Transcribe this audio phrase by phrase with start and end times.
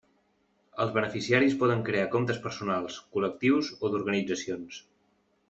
[0.85, 4.83] Els beneficiaris poden crear comptes personals, col·lectius o d'organitzacions.